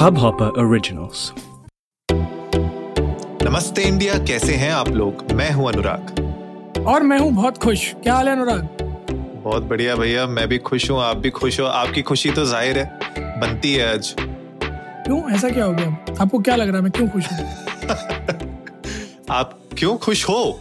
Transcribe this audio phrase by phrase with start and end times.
[0.00, 1.30] Hubhopper Originals.
[3.42, 5.32] नमस्ते India कैसे हैं आप लोग?
[5.32, 8.68] मैं हूँ अनुराग। और मैं हूँ बहुत खुश। क्या हाल है अनुराग?
[9.44, 12.78] बहुत बढ़िया भैया मैं भी खुश हूँ आप भी खुश हो। आपकी खुशी तो ज़ाहिर
[12.78, 12.98] है
[13.40, 15.30] बनती है आज। क्यों?
[15.30, 16.04] ऐसा क्या हो गया?
[16.20, 16.82] आपको क्या लग रहा है?
[16.82, 17.48] मैं क्यों खुश हूँ?
[19.30, 20.60] आप क्यों खुश हो?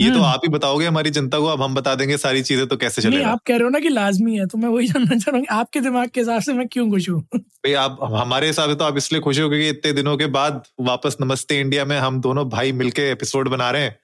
[0.00, 2.66] ये तो हम्म। आप ही बताओगे हमारी जनता को अब हम बता देंगे सारी चीज़ें
[2.66, 3.28] तो कैसे चलेगा?
[3.28, 5.46] आप कह रहे हो ना कि लाजमी है तो मैं वही जानना चाह रहा हूँ
[5.50, 7.20] आपके दिमाग के हिसाब से मैं क्यों खुश हूँ?
[7.34, 10.62] भाई आप हमारे हिसाब से तो आप इसलिए खुश हो क्योंकि इतने दिनों के बाद
[10.80, 13.96] वापस नमस्ते इंडिया में हम दोनों भाई मिलके एपिसोड बना रहे हैं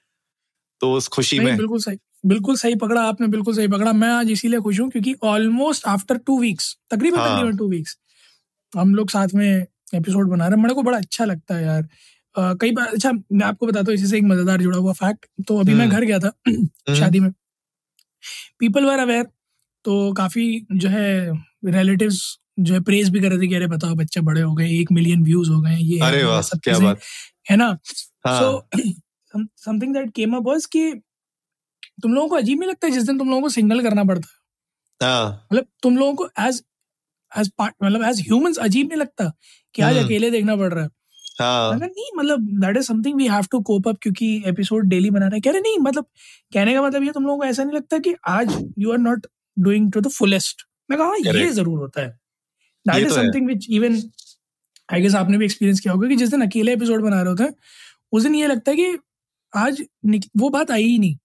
[0.81, 4.31] तो उस खुशी में। बिल्कुल सही बिल्कुल सही पकड़ा आपने बिल्कुल सही पकड़ा। मैं आज
[4.31, 7.97] इसीलिए खुश हूँ क्योंकि ऑलमोस्ट आफ्टर टू वीक्स तकरीबन हाँ। तकरीबन टू वीक्स
[8.73, 9.47] हम लोग साथ में
[9.95, 11.89] एपिसोड बना रहे हैं। मेरे को बड़ा अच्छा लगता है यार
[12.37, 15.59] कई बार अच्छा मैं आपको बताता हूँ इसी से एक मज़ेदार जुड़ा हुआ फैक्ट तो
[15.61, 17.31] अभी मैं हम्म। घर गया था शादी में।
[18.59, 19.25] पीपल वर अवेयर
[19.85, 21.09] तो काफ़ी जो है
[21.67, 22.23] रिलेटिव्स
[22.61, 24.93] जो है प्रेज भी कर रहे थे कि अरे बताओ बच्चे बड़े हो गए एक
[24.93, 27.01] मिलियन व्यूज़ हो गए ये अरे वाह सब क्या बात।
[27.51, 27.79] है ना?
[28.27, 28.69] हाँ। So
[29.37, 30.93] something that came up was कि
[32.03, 34.29] तुम लोगों को अजीब नहीं लगता है जिस दिन तुम लोगों को सिंगल करना पड़ता
[34.29, 35.09] है?
[35.11, 36.63] हाँ। मतलब तुम लोगों को एज
[37.39, 39.33] एज पार्ट मतलब एज ह्यूमंस अजीब नहीं लगता
[39.75, 40.91] कि आज हम्म। अकेले देखना पड़ रहा हाँ।
[41.41, 45.27] मैंने नहीं मतलब that is something we have to cope up क्योंकि एपिसोड डेली बना
[45.27, 46.07] रहे हैं। कह रहे नहीं मतलब
[46.53, 49.27] कहने का मतलब ये तुम लोगों को ऐसा नहीं लगता कि आज you are not
[49.57, 52.09] doing to the fullest मैं कहा हाँ, ये ज़रूर होता है।
[52.87, 54.03] That is something even
[54.89, 57.45] I guess आपने भी एक्सपीरियंस किया होगा कि जिस दिन अकेले एपिसोड बना रहे होते
[57.45, 57.55] हैं
[58.13, 58.99] उस दिन ये लगता है कि
[59.53, 59.83] आज
[60.37, 61.17] वो बात आई ही नहीं।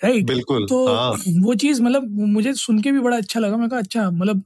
[0.00, 1.10] राइट बिल्कुल तो हाँ।
[1.44, 4.42] वो चीज़ मतलब मुझे सुन के भी बड़ा अच्छा लगा। मैं कहा अच्छा मतलब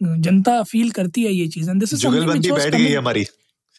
[0.00, 3.24] जनता फील करती है ये चीज़ एंड दिस इज़ बैठ गई हमारी।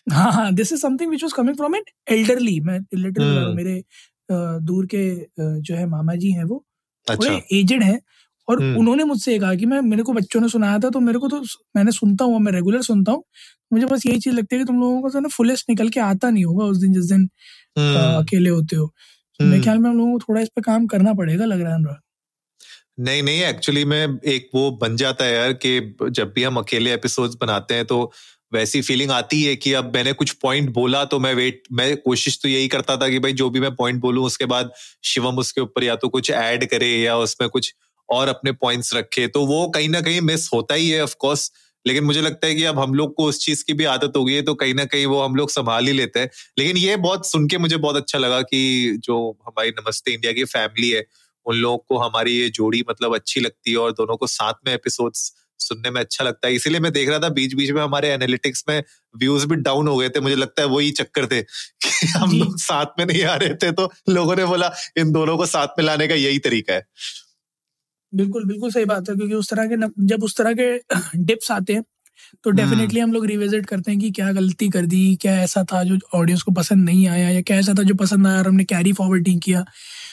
[0.07, 3.83] हाँ this is something which was coming from an elderly मैं लिटरली हम्म। मेरे
[4.63, 5.05] दूर के
[5.37, 6.63] जो है मामा जी हैं वो
[7.07, 7.99] अच्छा थोड़े एजेड हैं
[8.47, 10.99] और हम्म। उन्होंने मुझसे ये कहा कि मैं मेरे को बच्चों ने सुनाया था तो
[10.99, 11.41] मेरे को तो
[11.75, 13.23] मैंने सुनता हूँ मैं रेगुलर सुनता हूँ
[13.73, 15.99] मुझे बस यही चीज़ लगती है कि तुम लोगों को तो ना फुलेस्ट निकल के
[16.01, 17.29] आता नहीं होगा उस दिन जिस दिन
[17.75, 18.87] हम्म, अकेले होते हो
[19.39, 21.69] तो। मेरे ख्याल में हम लोगों को थोड़ा इस पे काम करना पड़ेगा लग रहा
[21.69, 21.99] है अनुराग
[22.99, 26.93] नहीं नहीं एक्चुअली में एक वो बन जाता है यार कि जब भी हम अकेले
[26.93, 27.99] एपिसोड्स बनाते हैं तो
[28.51, 32.39] वैसी फीलिंग आती है कि अब मैंने कुछ पॉइंट बोला तो मैं वेट मैं कोशिश
[32.43, 34.71] तो यही करता था कि भाई जो भी मैं पॉइंट बोलूँ, उसके बाद
[35.03, 37.73] शिवम उसके ऊपर या तो कुछ ऐड करे या उसमें कुछ
[38.09, 41.51] और अपने पॉइंट्स रखे। तो वो कहीं ना कहीं मिस होता ही है ऑफ़ कोर्स
[41.85, 44.23] लेकिन मुझे लगता है कि अब हम लोग को उस चीज़ की भी आदत हो
[44.25, 46.29] गई है तो कहीं ना कहीं वो हम लोग संभाल ही लेते हैं।
[46.59, 49.17] लेकिन ये बहुत सुन के मुझे बहुत अच्छा लगा कि जो
[49.47, 51.05] हमारी नमस्ते इंडिया की फैमिली है,
[51.45, 54.73] उन लोगों को हमारी ये जोड़ी मतलब अच्छी लगती है और दोनों को साथ में
[54.73, 58.09] एपिसोड्स सुनने में अच्छा लगता है। इसीलिए मैं देख रहा था बीच बीच में हमारे
[58.09, 58.83] एनालिटिक्स में
[59.17, 62.59] व्यूज़ भी डाउन हो गए थे। मुझे लगता है वही चक्कर थे कि हम लोग
[62.59, 65.85] साथ में नहीं आ रहे थे तो लोगों ने बोला इन दोनों को साथ में
[65.85, 66.85] लाने का यही तरीका है।
[68.13, 70.77] बिल्कुल बिल्कुल सही बात है क्योंकि उस तरह के न- जब उस तरह के
[71.15, 71.83] डिप्स आते हैं
[72.43, 75.63] तो हम्म। डेफिनेटली हम लोग रिविजिट करते हैं कि क्या गलती कर दी क्या ऐसा
[75.63, 78.47] था जो ऑडियंस को पसंद नहीं आया या क्या ऐसा था जो पसंद आया और
[78.47, 79.65] हमने कैरी फॉरवर्ड नहीं किया।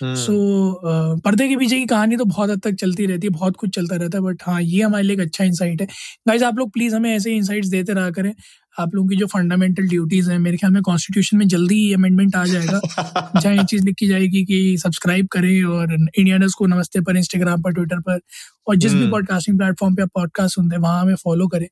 [0.02, 3.56] हम्म, सो पर्दे के पीछे की कहानी तो बहुत हद तक चलती रहती है बहुत
[3.56, 5.86] कुछ चलता रहता है बट हाँ ये हमारे लिए एक अच्छा इंसाइट है।
[6.28, 8.34] गाइज़ आप लोग प्लीज़ हमें ऐसे इंसाइट्स देते रहा करें।
[8.78, 12.36] आप लोगों की जो फंडामेंटल ड्यूटीज़ हैं मेरे ख्याल में कॉन्स्टिट्यूशन में जल्दी ही अमेंडमेंट
[12.36, 12.80] आ जाएगा।
[13.40, 17.72] जहाँ ये चीज़ लिखी जाएगी कि सब्सक्राइब करें और इंडियनर्स को नमस्ते पर इंस्टाग्राम पर
[17.72, 18.20] ट्विटर पर
[18.68, 21.66] और जिस भी हम्म। पॉडकास्टिंग प्लेटफॉर्म पे आप पॉडकास्ट सुनते हैं वहाँ हमें फॉलो करें।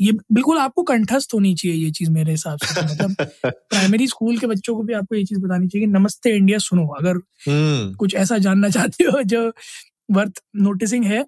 [0.00, 3.14] ये बिल्कुल आपको कंठस्थ होनी चाहिए ये चीज़ मेरे हिसाब से। मतलब
[3.46, 6.86] प्राइमरी स्कूल के बच्चों को भी आपको ये चीज़ बतानी चाहिए कि नमस्ते इंडिया सुनो।
[6.98, 7.16] अगर
[7.48, 9.52] हम्म, कुछ ऐसा जानना चाहते हो जो
[10.10, 11.24] वर्थ नोटिसिंग है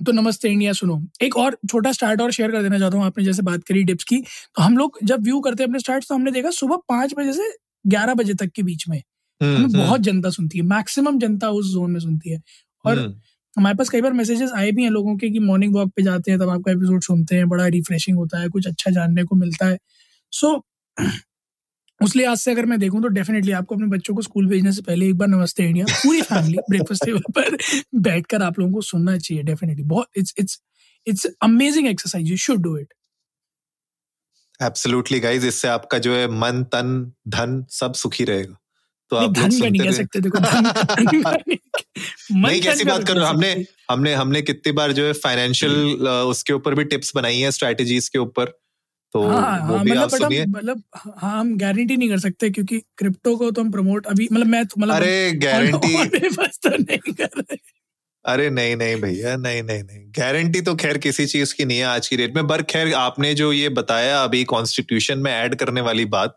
[0.00, 3.24] तो नमस्ते इंडिया सुनो। एक और छोटा स्टार्ट और शेयर कर देना चाहता हूँ आपने
[3.24, 6.14] जैसे बात करी डिप्स की तो हम लोग जब व्यू करते हैं अपने स्टार्ट तो
[6.14, 7.50] हमने देखा सुबह पाँच बजे से
[7.86, 11.50] ग्यारह बजे तक के बीच में। हम्म, हमें हम्म, बहुत जनता सुनती है मैक्सिमम जनता
[11.50, 12.40] उस जोन में सुनती है।
[12.84, 12.98] और
[13.56, 16.30] हमारे पास कई बार मैसेजेस आए भी हैं लोगों के कि मॉर्निंग वॉक पे जाते
[16.30, 19.66] हैं तब आपका एपिसोड सुनते हैं बड़ा रिफ्रेशिंग होता है कुछ अच्छा जानने को मिलता
[19.66, 19.78] है।
[20.32, 20.66] सो
[21.00, 21.08] so,
[22.02, 24.82] उस लिहाज से अगर मैं देखूँ तो डेफिनेटली आपको अपने बच्चों को स्कूल भेजने से
[24.82, 27.56] पहले एक बार नमस्ते इंडिया पूरी फैमिली ब्रेकफास्ट टेबल पर
[27.94, 30.62] बैठकर आप लोगों को सुनना चाहिए डेफिनेटली बहुत it's it's
[31.06, 32.94] it's amazing exercise you should do it
[34.62, 38.61] absolutely guys इससे आपका जो है मन तन धन सब सुखी रहेगा।
[39.12, 40.38] तो आप लोग का नहीं कह सकते देखो
[42.38, 46.74] नहीं। कैसी बात कर हो हमने हमने हमने कितनी बार जो है फाइनेंशियल उसके ऊपर
[46.74, 48.44] भी टिप्स बनाई हैं स्ट्रेटजीज के ऊपर।
[49.14, 52.50] तो हाँ वो हाँ भी मतलब आप सुनिए। मतलब हाँ हम गारंटी नहीं कर सकते
[52.50, 55.94] क्योंकि क्रिप्टो को तो हम प्रमोट अभी मतलब मैं तो मतलब अरे गारंटी
[56.64, 57.56] तो नहीं कर रहे।
[58.24, 61.84] अरे नहीं नहीं भैया नहीं नहीं नहीं। गारंटी तो खैर किसी चीज़ की नहीं है
[61.84, 65.80] आज की डेट में। पर खैर आपने जो ये बताया अभी कॉन्स्टिट्यूशन में ऐड करने
[65.80, 66.36] वाली बात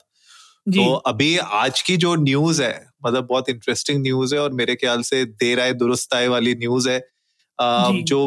[0.65, 5.01] तो अभी आज की जो न्यूज़ है मतलब बहुत इंटरेस्टिंग न्यूज़ है और मेरे ख्याल
[5.01, 7.00] से देर आए दुरुस्त आए वाली न्यूज़ है
[7.59, 8.19] जी। जो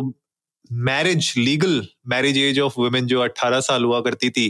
[0.72, 4.48] marriage legal marriage age of women जो 18 साल हुआ करती थी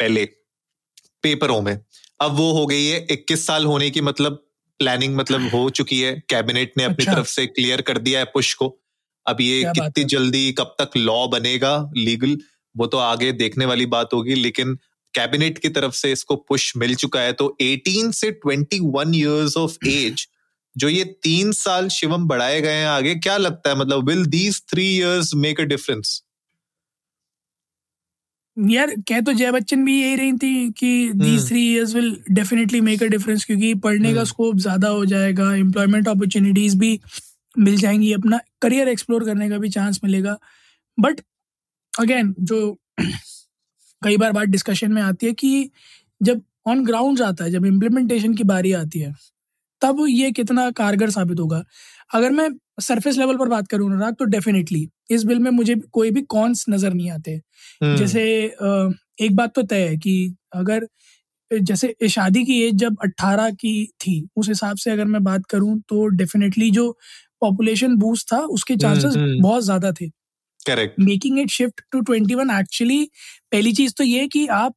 [0.00, 0.24] पहले
[1.22, 1.78] पेपरों में।
[2.20, 4.46] अब वो हो गई है 21 साल होने की मतलब
[4.80, 8.24] प्लानिंग मतलब हो चुकी है। कैबिनेट ने अपनी अच्छा। तरफ़ से क्लियर कर दिया है
[8.24, 8.76] पुश को।
[9.26, 12.38] अब ये कितनी जल्दी कब तक लॉ बनेगा लीगल
[12.74, 14.78] वो तो आगे देखने वाली बात होगी लेकिन
[15.14, 19.76] कैबिनेट की तरफ़ से इसको पुश मिल चुका है तो 18 से 21 इयर्स ऑफ़
[19.88, 20.26] एज
[20.76, 23.76] जो ये तीन साल शिवम बढ़ाए गए हैं आगे क्या लगता है?
[23.76, 26.20] मतलब will these three years make a difference
[28.56, 32.80] यार कह तो जय बच्चन भी यही रही थी कि these three years will definitely
[32.80, 36.98] make a difference क्योंकि पढ़ने का स्कोप हम्म। ज़्यादा हो जाएगा एम्प्लॉयमेंट अपॉर्चुनिटीज़ भी
[37.56, 40.36] मिल जाएँगी अपना करियर एक्सप्लोर करने का भी चांस मिलेगा।
[40.98, 41.20] बट
[41.92, 42.60] अगेन जो
[44.02, 45.70] कई बार बात डिस्कशन में आती है कि
[46.20, 49.12] जब ऑन ग्राउंड आता है जब इम्प्लीमेंटेशन की बारी आती है
[49.82, 51.62] तब ये कितना कारगर साबित होगा
[52.14, 52.48] अगर मैं
[52.80, 56.64] सरफेस लेवल पर बात करूँ अनुराग तो डेफिनेटली इस बिल में मुझे कोई भी कॉन्स
[56.68, 57.32] नज़र नहीं आते
[57.80, 58.22] हम्म। जैसे
[59.20, 60.86] एक बात तो तय है कि अगर
[61.50, 65.78] जैसे शादी की एज जब 18 की थी उस हिसाब से अगर मैं बात करूँ
[65.88, 66.90] तो डेफिनेटली जो
[67.40, 70.08] पॉपुलेशन बूस्ट था उसके चांसेस हम्म, हम्म। बहुत ज़्यादा थे
[70.70, 73.04] correct making it shift to twenty one actually
[73.52, 74.74] पहली चीज़ तो ये कि आप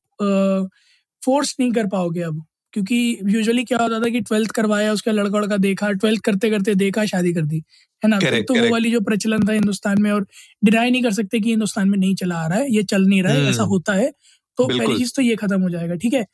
[1.21, 2.43] फोर्स uh, नहीं कर पाओगे अब
[2.73, 2.97] क्योंकि
[3.27, 7.05] यूजुअली क्या होता था कि ट्वेल्थ करवाया उसका लड़का लड़का देखा ट्वेल्थ करते करते देखा
[7.05, 7.57] शादी कर दी
[8.03, 8.19] है ना?
[8.19, 8.67] Correct, तो correct.
[8.67, 10.25] वो वाली जो प्रचलन था हिंदुस्तान में और
[10.63, 13.21] डिनाई नहीं कर सकते कि हिंदुस्तान में नहीं चला आ रहा है ये चल नहीं
[13.23, 14.11] रहा है ऐसा हम्म। होता है
[14.57, 16.25] तो पहली चीज़ तो ये खत्म हो जाएगा ठीक है?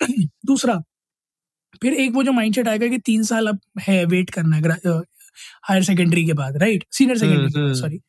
[0.46, 0.82] दूसरा
[1.82, 5.00] फिर एक वो जो माइंडसेट आएगा कि तीन साल अब है वेट करना है
[5.62, 8.00] हायर सेकेंडरी के बाद राइट सीनियर सेकेंडरी सॉरी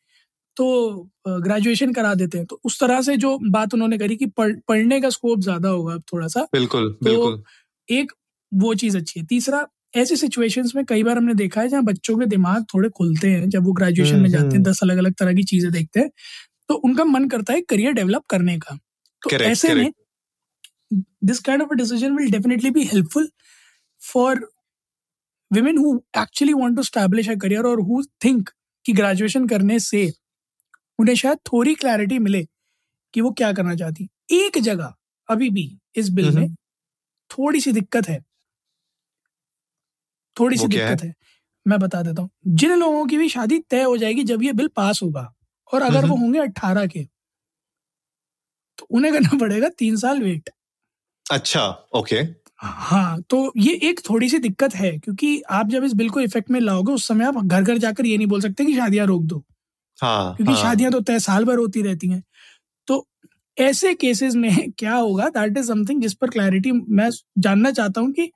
[0.60, 4.52] तो ग्रेजुएशन करा देते हैं तो उस तरह से जो बात उन्होंने करी कि पढ़,
[4.68, 7.42] पढ़ने का स्कोप ज़्यादा होगा अब थोड़ा सा बिल्कुल तो बिल्कुल
[7.88, 8.12] एक
[8.52, 9.66] वो चीज़ अच्छी है तीसरा
[9.96, 13.48] ऐसे सिचुएशंस में कई बार हमने देखा है जहाँ बच्चों के दिमाग थोड़े खुलते हैं
[13.48, 16.10] जब वो ग्रेजुएशन में जाते हैं हम्म। दस अलग अलग तरह की चीज़ें देखते हैं
[16.68, 19.84] तो उनका मन करता है करियर डेवलप करने का तो correct, ऐसे correct.
[20.90, 23.30] में this kind of decision will definitely be helpful
[24.00, 24.48] for
[25.50, 28.50] women who actually want to establish a career or who think
[28.86, 30.10] कि ग्रेजुएशन करने से
[31.00, 32.46] उन्हें शायद थोड़ी क्लैरिटी मिले
[33.14, 34.94] कि वो क्या करना चाहती। एक जगह
[35.28, 36.54] अभी भी इस बिल में
[37.30, 38.24] थोड़ी सी दिक्कत है।
[40.36, 41.08] थोड़ी सी दिक्कत है?
[41.08, 41.14] है।
[41.66, 44.68] मैं बता देता हूँ। जिन लोगों की भी शादी तय हो जाएगी जब ये बिल
[44.68, 45.34] पास होगा
[45.72, 47.08] और अगर वो होंगे अट्ठारह के
[48.78, 50.50] तो उन्हें करना पड़ेगा तीन साल वेट
[51.30, 52.16] अच्छा ओके।
[52.56, 56.50] हाँ तो ये एक थोड़ी सी दिक्कत है क्योंकि आप जब इस बिल को इफ़ेक्ट
[56.50, 59.22] में लाओगे उस समय आप घर घर जाकर ये नहीं बोल सकते कि शादियाँ रोक
[59.22, 59.44] दो।
[60.00, 60.62] हाँ, क्योंकि हाँ.
[60.62, 62.22] शादियाँ तो तय साल भर होती रहती हैं।
[62.88, 63.06] तो
[63.56, 65.28] ऐसे केसेस में क्या होगा?
[65.30, 67.10] दैट इज़ समथिंग जिस पर क्लैरिटी मैं
[67.40, 68.26] जानना चाहता हूँ कि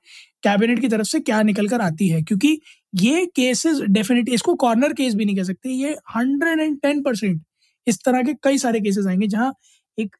[0.43, 2.59] कैबिनेट की तरफ़ से क्या निकल कर आती है। क्योंकि
[2.95, 7.41] ये केसेस डेफिनेटली इसको कॉर्नर केस भी नहीं कह सकते ये हंड्रेड एंड टेन परसेंट
[7.87, 9.53] इस तरह के कई सारे केसेस आएँगे जहाँ
[9.97, 10.15] एक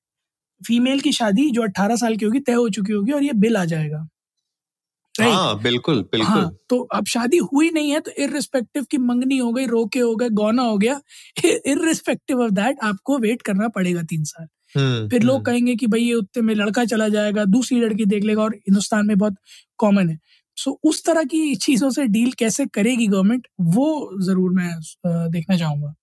[0.62, 3.58] फीमेल की शादी जो 18 साल की होगी तय हो चुकी होगी और ये बिल
[3.58, 4.08] आ जाएगा।
[5.16, 9.52] हाँ बिल्कुल बिल्कुल। हाँ, तो अब शादी हुई नहीं है तो इरिस्पेक्टिव की मंगनी हो
[9.54, 11.00] गई रोके हो गए गौना हो गया
[11.46, 15.88] इरिस्पेक्टिव ऑफ़ दैट आपको वेट करना पड़ेगा तीन साल। हम्म, फिर लोग हम्म। कहेंगे कि
[15.88, 19.36] भाई ये उत्ते में लड़का चला जाएगा दूसरी लड़की देख लेगा और हिंदुस्तान में बहुत
[19.80, 20.20] कॉमन है।
[20.58, 23.88] सो उस तरह की चीज़ों से डील कैसे करेगी गवर्नमेंट वो
[24.22, 24.70] ज़रूर मैं
[25.32, 25.94] देखना चाहूँगा।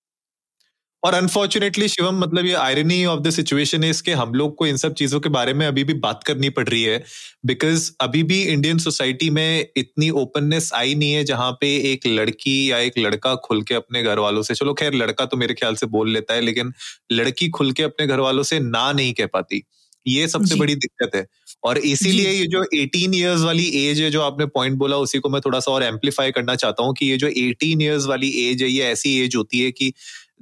[1.03, 4.77] और अनफॉर्चुनेटली शिवम मतलब ये आयरनी ऑफ़ द सिचुएशन है कि हम लोग को इन
[4.77, 7.03] सब चीज़ों के बारे में अभी भी बात करनी पड़ रही है
[7.45, 12.71] बिकॉज़ अभी भी इंडियन सोसाइटी में इतनी ओपननेस आई नहीं है जहाँ पे एक लड़की
[12.71, 15.75] या एक लड़का खुल के अपने घर वालों से चलो खैर लड़का तो मेरे ख्याल
[15.75, 16.73] से बोल लेता है लेकिन
[17.11, 19.63] लड़की खुल के अपने घर वालों से ना नहीं कह पाती।
[20.07, 21.25] ये सबसे बड़ी दिक्कत है।
[21.63, 25.29] और इसीलिए ये जो 18 इयर्स वाली एज है जो आपने पॉइंट बोला उसी को
[25.29, 28.63] मैं थोड़ा सा और एम्पलीफाई करना चाहता हूँ कि ये जो 18 इयर्स वाली एज
[28.63, 29.93] है ये ऐसी एज होती है कि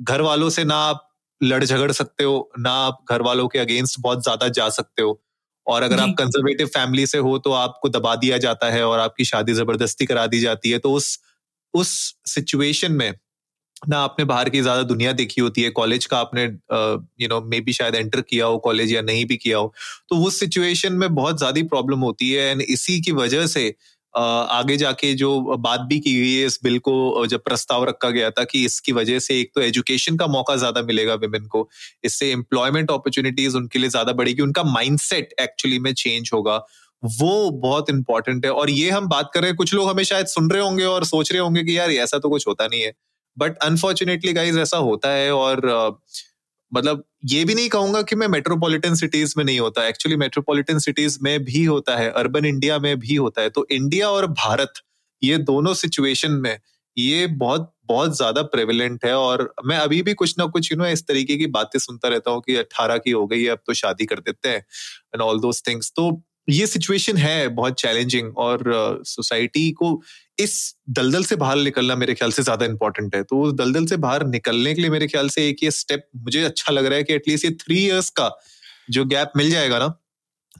[0.01, 1.07] घर वालों से ना आप
[1.41, 5.19] लड़ झगड़ सकते हो ना आप घर वालों के अगेंस्ट बहुत ज़्यादा जा सकते हो।
[5.67, 9.25] और अगर आप कंजर्वेटिव फैमिली से हो तो आपको दबा दिया जाता है और आपकी
[9.25, 11.17] शादी ज़बरदस्ती करा दी जाती है। तो उस
[11.73, 11.89] उस
[12.27, 13.13] सिचुएशन में
[13.89, 16.43] ना आपने बाहर की ज़्यादा दुनिया देखी होती है। कॉलेज का आपने
[17.21, 19.73] यू नो मे बी शायद एंटर किया हो कॉलेज या नहीं भी किया हो।
[20.09, 23.73] तो उस सिचुएशन में बहुत ज़्यादा प्रॉब्लम होती है। एंड इसी की वजह से
[24.15, 28.29] आगे जाके जो बात भी की गई है इस बिल को जब प्रस्ताव रखा गया
[28.29, 31.69] था कि इसकी वजह से एक तो एजुकेशन का मौका ज़्यादा मिलेगा विमेन को
[32.03, 36.57] इससे एम्प्लॉयमेंट अपॉर्चुनिटीज़ उनके लिए ज़्यादा बढ़ेगी उनका माइंडसेट एक्चुअली में चेंज होगा
[37.03, 40.25] वो बहुत इंपॉर्टेंट है। और ये हम बात कर रहे हैं कुछ लोग हमें शायद
[40.25, 42.93] सुन रहे होंगे और सोच रहे होंगे कि यार ऐसा तो कुछ होता नहीं है
[43.37, 46.21] बट अनफॉर्चुनेटली गाइज़ ऐसा होता है और uh,
[46.73, 49.87] मतलब ये भी नहीं कहूँगा कि मैं मेट्रोपॉलिटन सिटीज़ में नहीं होता.
[49.87, 53.49] एक्चुअली मेट्रोपॉलिटन सिटीज़ में भी होता है अर्बन इंडिया में भी होता है.
[53.49, 54.73] तो इंडिया और भारत
[55.23, 56.59] ये दोनों सिचुएशन में
[56.97, 60.85] ये बहुत बहुत ज़्यादा प्रेविलेंट है और मैं अभी भी कुछ ना कुछ यू नो
[60.85, 63.73] इस तरीके की बातें सुनता रहता हूँ कि अट्ठारह की हो गई है अब तो
[63.73, 68.63] शादी कर देते हैं एंड ऑल थिंग्स तो ये सिचुएशन है बहुत चैलेंजिंग और
[69.05, 70.01] सोसाइटी uh, को
[70.43, 70.53] इस
[70.91, 74.25] दलदल से बाहर निकलना मेरे ख्याल से ज़्यादा इंपॉर्टेंट है। तो उस दलदल से बाहर
[74.27, 77.13] निकलने के लिए मेरे ख्याल से एक ये स्टेप मुझे अच्छा लग रहा है कि
[77.13, 78.29] एटलीस्ट ये थ्री इयर्स का
[78.89, 79.93] जो गैप मिल जाएगा ना,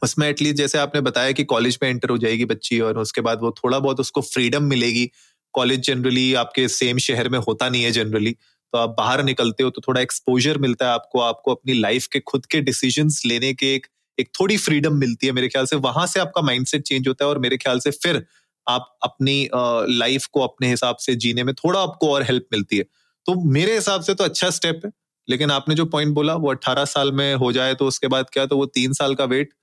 [0.03, 3.41] उसमें एटलीस्ट जैसे आपने बताया कि कॉलेज में एंटर हो जाएगी बच्ची और उसके बाद
[3.41, 5.09] वो थोड़ा बहुत उसको फ्रीडम मिलेगी।
[5.53, 8.31] कॉलेज जनरली आपके सेम शहर में होता नहीं है जनरली
[8.73, 12.19] तो आप बाहर निकलते हो तो थोड़ा एक्सपोजर मिलता है आपको आपको अपनी लाइफ के
[12.21, 16.05] खुद के डिसीज़न लेने के एक एक थोड़ी फ्रीडम मिलती है मेरे ख्याल से। वहाँ
[16.07, 18.23] से आपका माइंडसेट चेंज होता है और मेरे ख्याल से फिर
[18.71, 19.47] आप अपनी
[19.89, 22.83] लाइफ को अपने हिसाब से जीने में थोड़ा आपको और हेल्प मिलती है।
[23.25, 24.91] तो मेरे हिसाब से तो अच्छा स्टेप है,
[25.27, 28.45] लेकिन आपने जो पॉइंट बोला, वो अट्ठारह साल में हो जाए तो उसके बाद क्या
[28.45, 29.53] तो वो तीन साल का वेट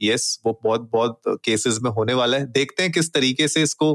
[0.00, 3.92] यस वो बहुत बहुत केसेस में होने वाला है। देखते हैं किस तरीके से इसको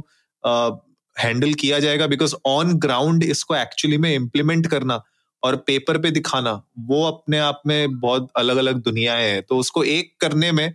[1.18, 5.02] हैंडल किया जाएगा बिकॉज़ ऑन ग्राउंड इसको एक्चुअली में इम्प्लीमेंट करना
[5.44, 9.84] और पेपर पे दिखाना, वो अपने आप में बहुत अलग अलग दुनियाएँ हैं। तो उसको
[9.86, 10.74] एक करने में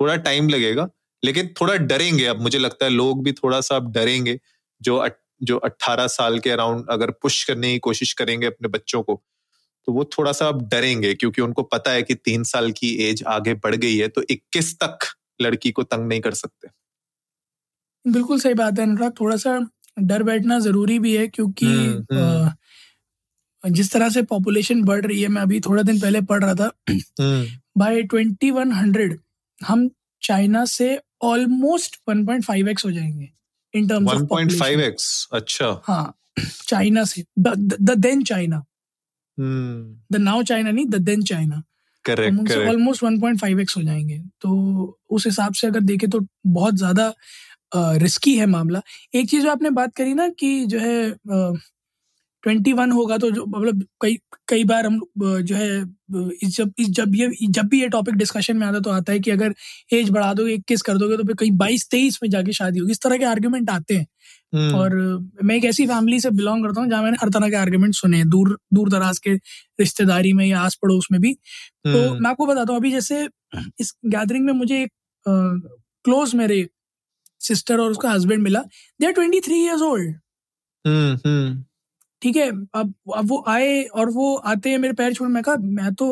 [0.00, 0.88] थोड़ा टाइम लगेगा
[1.26, 4.38] लेकिन थोड़ा डरेंगे अब मुझे लगता है लोग भी थोड़ा सा अब डरेंगे
[4.80, 9.02] जो अट, जो 18 साल के अराउंड अगर पुश करने की कोशिश करेंगे अपने बच्चों
[9.02, 9.22] को
[9.86, 13.22] तो वो थोड़ा सा अब डरेंगे क्योंकि उनको पता है कि तीन साल की एज
[13.26, 14.98] आगे बढ़ गई है तो 21 तक
[15.40, 16.68] लड़की को तंग नहीं कर सकते।
[18.10, 19.58] बिल्कुल सही बात है अनुराग। थोड़ा सा
[19.98, 25.28] डर बैठना ज़रूरी भी है क्योंकि हम्म, हम्म। जिस तरह से पॉपुलेशन बढ़ रही है
[25.28, 26.70] मैं अभी थोड़ा दिन पहले पढ़ रहा था।
[27.78, 29.18] बाय ट्वेंटी वन हंड्रेड
[29.60, 29.88] हम
[30.22, 33.28] चाइना से ऑलमोस्ट 1.5x हो जाएँगे
[33.74, 36.14] इन टर्म्स ऑफ़ 1.5x अच्छा। हाँ
[36.68, 38.64] चाइना से the then China
[40.12, 41.62] the now China नहीं the then China
[42.04, 47.12] correct almost 1.5x हो जाएँगे। तो उस हिसाब से अगर देखें तो बहुत ज़्यादा
[47.76, 48.80] रिस्की है मामला।
[49.14, 51.10] एक चीज़ जो आपने बात करी ना कि जो है
[52.46, 54.16] ट्वेंटी वन होगा तो मतलब कई
[54.48, 55.68] कई बार हम जो है
[56.42, 59.20] इस जब इस जब ये जब भी ये टॉपिक डिस्कशन में आता तो आता है
[59.20, 59.54] कि अगर
[59.92, 62.92] एज बढ़ा दोगे इक्कीस कर दोगे तो फिर कहीं बाईस तेईस में जाके शादी होगी।
[62.92, 64.06] इस तरह के आर्ग्यूमेंट आते हैं।
[64.54, 64.94] हम्म। और
[65.44, 68.16] मैं एक ऐसी फैमिली से बिलोंग करता हूँ जहाँ मैंने हर तरह के आर्ग्यूमेंट सुने
[68.16, 69.34] हैं दूर दूर दराज के
[69.80, 73.22] रिश्तेदारी में या आस पड़ोस में भी। तो हम्म। मैं आपको बताता हूँ अभी जैसे
[73.80, 74.92] इस गैदरिंग में मुझे एक
[75.26, 76.66] क्लोज मेरे
[77.40, 78.60] सिस्टर और उसका हस्बैंड मिला।
[79.00, 80.14] They are twenty three years old
[82.26, 85.56] ठीक है अब अब वो आए और वो आते हैं मेरे पैर छोड़ मैं कहा
[85.56, 86.06] मैं तो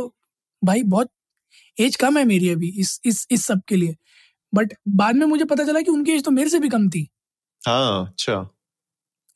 [0.62, 1.10] भाई बहुत
[1.78, 3.96] एज कम है मेरी अभी इस इस इस सब के लिए।
[4.52, 7.08] बट बाद में मुझे पता चला कि उनकी एज तो मेरे से भी कम थी।
[7.62, 8.50] हाँ अच्छा।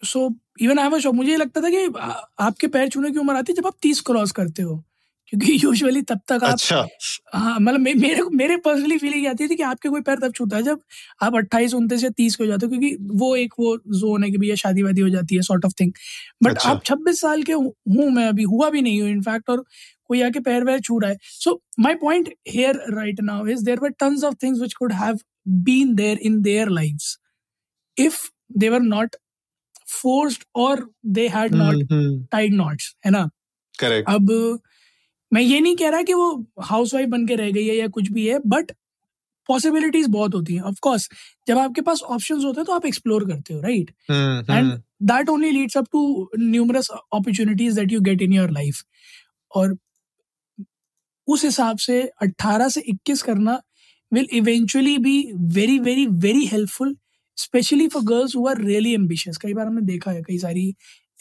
[0.02, 0.30] सो
[0.60, 1.84] इवन आई शॉक मुझे लगता था कि
[2.44, 4.84] आपके पैर छूने की उम्र आती है जब आप तीस क्रॉस करते हो।
[5.28, 6.86] क्योंकि यूजुअली तब तक आप अच्छा।
[7.34, 10.56] हाँ मतलब मे, मेरे मेरे पर्सनली फीलिंग आती थी कि आपके कोई पैर तब छूता
[10.56, 10.80] है जब
[11.22, 14.30] आप अट्ठाईस उनतीस या तीस के हो जाते हो क्योंकि वो एक वो जोन है
[14.30, 15.92] कि भैया शादी वादी हो जाती है सॉर्ट ऑफ़ थिंग
[16.42, 19.64] बट अच्छा। आप छब्बीस साल के हूँ मैं अभी हुआ भी नहीं हूँ इनफैक्ट और
[20.08, 23.80] कोई आके पैर वैर छू रहा है। So my point here right now is there
[23.80, 25.18] were tons of things which could have
[25.64, 27.16] been there in their life
[27.96, 28.18] if
[28.58, 29.16] they were not
[29.92, 31.86] forced और they had not
[32.32, 33.28] tied knots है ना?
[33.78, 34.30] करेक्ट अब
[35.32, 37.88] मैं ये नहीं कह रहा कि वो हाउस वाइफ बन के रह गई है या
[37.88, 38.72] कुछ भी है बट
[39.48, 41.08] पॉसिबिलिटीज बहुत होती हैं। ऑफ़ कोर्स
[41.46, 43.90] जब आपके पास ऑप्शंस होते हैं तो आप एक्सप्लोर करते हो right
[44.50, 48.82] and that only leads up to numerous opportunities that you get in your life
[49.50, 49.76] और
[51.28, 53.60] उस हिसाब से 18 से 21 करना
[54.12, 55.16] will eventually be
[55.54, 56.96] very very very helpful
[57.36, 60.74] specially for girls who are really ambitious कई बार हमने देखा है कई सारी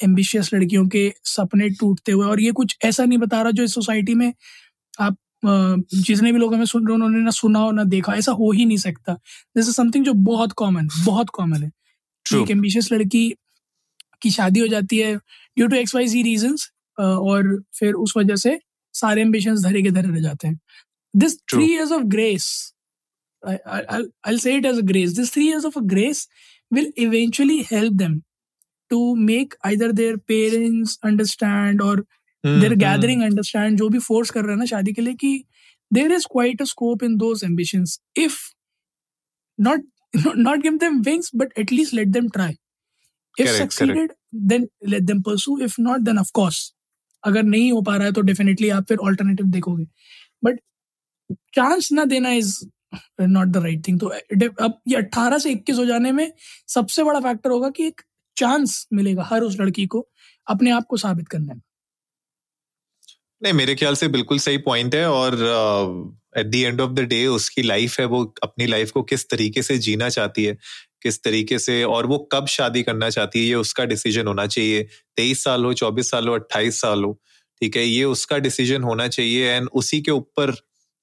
[0.03, 3.73] एम्बिशियस लड़कियों के सपने टूटते हुए और ये कुछ ऐसा नहीं बता रहा जो इस
[3.73, 4.33] सोसाइटी में
[4.99, 8.31] आप जितने भी लोग हमें सुन रहे हैं उन्होंने ना सुना हो ना देखा ऐसा
[8.31, 11.71] हो ही नहीं सकता। दिस इज़ समथिंग जो बहुत कॉमन बहुत कॉमन है।
[12.41, 13.29] एक एम्बिशियस लड़की
[14.21, 16.55] की शादी हो जाती है due to X Y Z reason
[16.99, 18.59] और फिर उस वजह से
[18.95, 20.59] सारे एम्बिशन धरे के धरे रह जाते हैं।
[21.13, 22.73] This three years of grace
[23.43, 25.11] I'll say it as a grace.
[25.17, 26.21] This three years of a grace
[26.71, 28.15] will eventually help them
[28.89, 31.95] to make either their parents understand or
[32.43, 32.83] hmm, their hmm.
[32.85, 35.43] gathering understand जो भी force कर रहे हैं ना शादी के लिए कि
[35.91, 38.39] there is quite a scope in those ambitions if
[39.59, 39.79] not
[40.47, 42.49] not give them wings but at least let them try
[43.37, 44.13] if correct, succeeded correct.
[44.33, 46.65] then let them pursue if not then of course
[47.23, 49.85] अगर नहीं हो पा रहा है तो definitely आप फिर alternative देखोगे
[50.43, 50.59] बट
[51.55, 52.53] चांस ना देना is
[53.21, 54.07] not the right thing तो
[54.65, 56.31] अब ये 18 से 21 हो जाने में
[56.73, 58.01] सबसे बड़ा फैक्टर होगा कि एक
[58.37, 60.07] चांस मिलेगा हर उस लड़की को
[60.47, 61.61] अपने आप को साबित करने में।
[63.41, 65.33] नहीं, मेरे ख्याल से बिल्कुल सही पॉइंट है और
[66.37, 69.61] at the end of the day उसकी लाइफ है, वो अपनी लाइफ को किस तरीके
[69.63, 70.57] से जीना चाहती है,
[71.03, 74.83] किस तरीके से और वो कब शादी करना चाहती है, ये उसका डिसीज़न होना चाहिए।
[75.17, 77.13] तेईस साल हो, चौबीस साल हो, अट्ठाईस साल हो,
[77.61, 80.55] ठीक है, ये उसका डिसीज़न होना चाहिए एंड उसी के ऊपर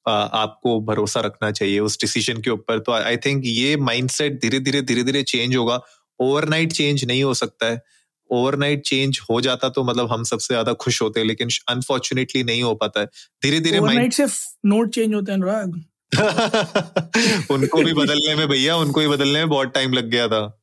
[0.07, 4.83] आपको भरोसा रखना चाहिए, उस डिसीज़न के ऊपर। तो आई थिंक ये माइंडसेट धीरे धीरे
[4.83, 5.81] धीरे धीरे चेंज होगा
[6.21, 7.83] ओवरनाइट चेंज नहीं हो सकता है।
[8.31, 12.63] ओवरनाइट चेंज हो जाता तो मतलब हम सबसे ज़्यादा खुश होते हैं लेकिन अनफॉर्चुनेटली नहीं
[12.63, 13.07] हो पाता है।
[13.43, 14.27] धीरे धीरे माइंड से
[14.67, 15.85] नोट चेंज होते हैं अनुराग।
[17.51, 20.61] उनको भी बदलने में भैया उनको भी बदलने में बहुत टाइम लग गया था।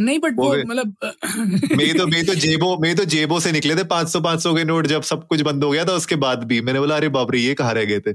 [0.00, 0.96] नहीं बट वो मतलब
[1.76, 4.54] मेरी तो मेरी तो जेबो मेरी तो जेबो से निकले थे पाँच सौ पाँच सौ
[4.54, 7.08] के नोट जब सब कुछ बंद हो गया था उसके बाद भी। मैंने बोला अरे
[7.08, 8.12] बाप रे ये कहाँ रह गए थे?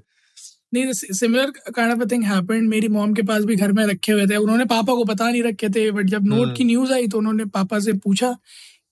[0.76, 4.28] नहीं similar kind of thing happened मेरी मॉम के पास भी घर में रखे हुए
[4.28, 7.08] थे। उन्होंने पापा को पता नहीं रखे थे बट जब नोट हम्म। की न्यूज़ आई
[7.08, 8.32] तो उन्होंने पापा से पूछा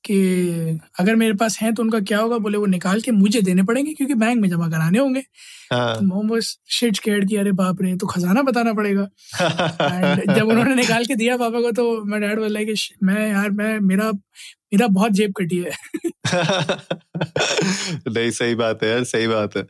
[0.05, 0.15] कि
[0.99, 2.37] अगर मेरे पास हैं तो उनका क्या होगा?
[2.37, 5.23] बोले वो निकाल के मुझे देने पड़ेंगे क्योंकि बैंक में जमा कराने होंगे।
[5.71, 5.95] हाँ.
[5.95, 9.07] तो मोम शिट स्केर्ड की अरे बाप रे तो खजाना बताना पड़ेगा।
[10.33, 13.77] जब उन्होंने निकाल के दिया पापा को तो मैं डैड बोला कि मैं यार मैं
[13.79, 14.11] मेरा
[14.73, 15.71] मेरा बहुत जेब कटी है।
[18.07, 19.63] नहीं सही बात है यार सही बात है।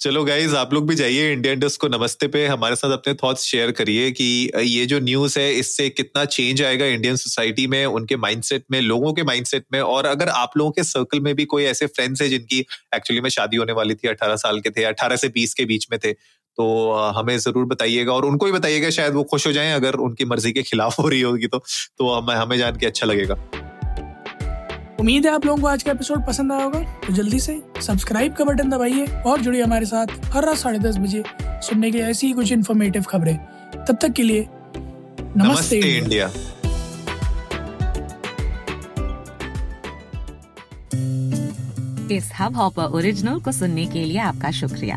[0.00, 3.44] चलो गाइज़ आप लोग भी जाइए इंडियन डस्ट को नमस्ते पे। हमारे साथ अपने थॉट्स
[3.44, 8.16] शेयर करिए कि ये जो न्यूज़ है इससे कितना चेंज आएगा इंडियन सोसाइटी में उनके
[8.16, 11.64] माइंडसेट में लोगों के माइंडसेट में। और अगर आप लोगों के सर्कल में भी कोई
[11.64, 12.58] ऐसे फ्रेंड्स है जिनकी
[12.94, 15.86] एक्चुअली में शादी होने वाली थी अठारह साल के थे अठारह से बीस के बीच
[15.92, 16.12] में थे
[16.58, 16.64] तो
[17.16, 20.52] हमें ज़रूर बताइएगा और उनको भी बताइएगा शायद वो खुश हो जाएँ अगर उनकी मर्ज़ी
[20.52, 21.58] के खिलाफ हो रही होगी तो
[21.98, 23.34] तो हमें हमें जान के अच्छा लगेगा।
[25.00, 28.34] उम्मीद है आप लोगों को आज का एपिसोड पसंद आया होगा तो जल्दी से सब्सक्राइब
[28.34, 32.06] का बटन दबाइए और जुड़िए हमारे साथ हर रात साढ़े दस बजे सुनने के लिए
[32.06, 33.36] ऐसी ही कुछ इन्फॉर्मेटिव खबरें।
[33.86, 36.30] तब तक के लिए नमस्ते, नमस्ते इंडिया, इंडिया।
[42.16, 44.96] इस हब हॉपर ओरिजिनल को सुनने के लिए आपका शुक्रिया।